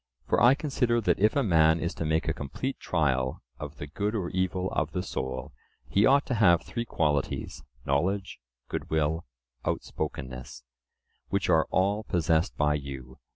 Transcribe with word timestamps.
For 0.27 0.41
I 0.41 0.55
consider 0.55 0.99
that 0.99 1.19
if 1.19 1.35
a 1.35 1.43
man 1.43 1.79
is 1.79 1.93
to 1.93 2.05
make 2.05 2.27
a 2.27 2.33
complete 2.33 2.79
trial 2.79 3.43
of 3.59 3.77
the 3.77 3.85
good 3.85 4.15
or 4.15 4.31
evil 4.31 4.71
of 4.71 4.93
the 4.93 5.03
soul, 5.03 5.53
he 5.87 6.07
ought 6.07 6.25
to 6.25 6.33
have 6.33 6.63
three 6.63 6.85
qualities—knowledge, 6.85 8.39
good 8.67 8.89
will, 8.89 9.27
outspokenness, 9.63 10.63
which 11.29 11.49
are 11.49 11.67
all 11.69 12.03
possessed 12.03 12.57
by 12.57 12.73
you. 12.73 13.19